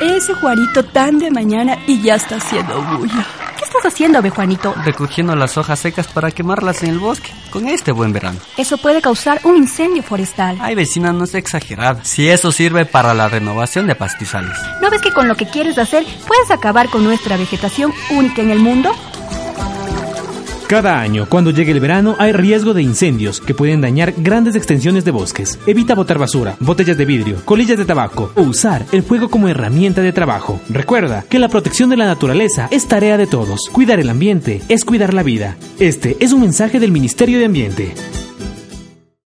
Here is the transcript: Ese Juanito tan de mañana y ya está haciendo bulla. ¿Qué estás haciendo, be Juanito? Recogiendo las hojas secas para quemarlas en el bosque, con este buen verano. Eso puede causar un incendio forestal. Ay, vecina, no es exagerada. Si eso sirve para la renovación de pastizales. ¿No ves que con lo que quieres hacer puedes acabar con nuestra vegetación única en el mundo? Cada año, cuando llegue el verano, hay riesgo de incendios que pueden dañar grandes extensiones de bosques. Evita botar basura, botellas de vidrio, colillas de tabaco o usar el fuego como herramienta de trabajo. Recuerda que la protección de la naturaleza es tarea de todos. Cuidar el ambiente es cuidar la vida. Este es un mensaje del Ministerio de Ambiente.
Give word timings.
Ese 0.00 0.32
Juanito 0.32 0.82
tan 0.82 1.18
de 1.18 1.30
mañana 1.30 1.76
y 1.86 2.00
ya 2.00 2.14
está 2.14 2.36
haciendo 2.36 2.80
bulla. 2.82 3.26
¿Qué 3.58 3.64
estás 3.64 3.84
haciendo, 3.84 4.22
be 4.22 4.30
Juanito? 4.30 4.74
Recogiendo 4.82 5.36
las 5.36 5.58
hojas 5.58 5.78
secas 5.78 6.06
para 6.06 6.30
quemarlas 6.30 6.82
en 6.82 6.88
el 6.88 6.98
bosque, 6.98 7.30
con 7.50 7.68
este 7.68 7.92
buen 7.92 8.10
verano. 8.10 8.40
Eso 8.56 8.78
puede 8.78 9.02
causar 9.02 9.40
un 9.44 9.58
incendio 9.58 10.02
forestal. 10.02 10.56
Ay, 10.62 10.74
vecina, 10.74 11.12
no 11.12 11.24
es 11.24 11.34
exagerada. 11.34 12.02
Si 12.02 12.26
eso 12.30 12.50
sirve 12.50 12.86
para 12.86 13.12
la 13.12 13.28
renovación 13.28 13.86
de 13.86 13.94
pastizales. 13.94 14.56
¿No 14.80 14.88
ves 14.88 15.02
que 15.02 15.12
con 15.12 15.28
lo 15.28 15.34
que 15.34 15.46
quieres 15.46 15.76
hacer 15.76 16.06
puedes 16.26 16.50
acabar 16.50 16.88
con 16.88 17.04
nuestra 17.04 17.36
vegetación 17.36 17.92
única 18.10 18.40
en 18.40 18.50
el 18.50 18.60
mundo? 18.60 18.90
Cada 20.70 21.00
año, 21.00 21.26
cuando 21.28 21.50
llegue 21.50 21.72
el 21.72 21.80
verano, 21.80 22.14
hay 22.20 22.30
riesgo 22.30 22.74
de 22.74 22.82
incendios 22.82 23.40
que 23.40 23.54
pueden 23.54 23.80
dañar 23.80 24.14
grandes 24.16 24.54
extensiones 24.54 25.04
de 25.04 25.10
bosques. 25.10 25.58
Evita 25.66 25.96
botar 25.96 26.16
basura, 26.16 26.54
botellas 26.60 26.96
de 26.96 27.04
vidrio, 27.04 27.44
colillas 27.44 27.76
de 27.76 27.84
tabaco 27.84 28.30
o 28.36 28.42
usar 28.42 28.86
el 28.92 29.02
fuego 29.02 29.28
como 29.28 29.48
herramienta 29.48 30.00
de 30.00 30.12
trabajo. 30.12 30.60
Recuerda 30.68 31.24
que 31.28 31.40
la 31.40 31.48
protección 31.48 31.90
de 31.90 31.96
la 31.96 32.06
naturaleza 32.06 32.68
es 32.70 32.86
tarea 32.86 33.16
de 33.16 33.26
todos. 33.26 33.68
Cuidar 33.72 33.98
el 33.98 34.10
ambiente 34.10 34.62
es 34.68 34.84
cuidar 34.84 35.12
la 35.12 35.24
vida. 35.24 35.56
Este 35.80 36.16
es 36.20 36.32
un 36.32 36.42
mensaje 36.42 36.78
del 36.78 36.92
Ministerio 36.92 37.40
de 37.40 37.46
Ambiente. 37.46 37.92